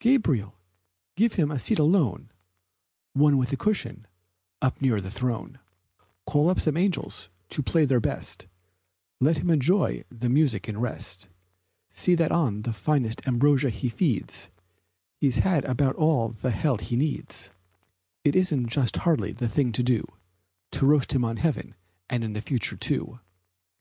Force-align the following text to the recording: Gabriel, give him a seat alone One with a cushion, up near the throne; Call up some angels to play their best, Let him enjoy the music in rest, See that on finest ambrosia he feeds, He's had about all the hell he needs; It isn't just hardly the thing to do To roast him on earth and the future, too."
Gabriel, 0.00 0.58
give 1.16 1.34
him 1.34 1.48
a 1.48 1.60
seat 1.60 1.78
alone 1.78 2.32
One 3.12 3.38
with 3.38 3.52
a 3.52 3.56
cushion, 3.56 4.08
up 4.60 4.82
near 4.82 5.00
the 5.00 5.12
throne; 5.12 5.60
Call 6.26 6.50
up 6.50 6.58
some 6.58 6.76
angels 6.76 7.28
to 7.50 7.62
play 7.62 7.84
their 7.84 8.00
best, 8.00 8.48
Let 9.20 9.38
him 9.38 9.48
enjoy 9.48 10.02
the 10.10 10.28
music 10.28 10.68
in 10.68 10.80
rest, 10.80 11.28
See 11.88 12.16
that 12.16 12.32
on 12.32 12.64
finest 12.64 13.24
ambrosia 13.28 13.70
he 13.70 13.88
feeds, 13.88 14.50
He's 15.20 15.36
had 15.36 15.64
about 15.66 15.94
all 15.94 16.30
the 16.30 16.50
hell 16.50 16.78
he 16.78 16.96
needs; 16.96 17.52
It 18.24 18.34
isn't 18.34 18.66
just 18.66 18.96
hardly 18.96 19.30
the 19.30 19.48
thing 19.48 19.70
to 19.70 19.84
do 19.84 20.04
To 20.72 20.84
roast 20.86 21.12
him 21.12 21.24
on 21.24 21.38
earth 21.46 21.64
and 22.10 22.34
the 22.34 22.42
future, 22.42 22.76
too." 22.76 23.20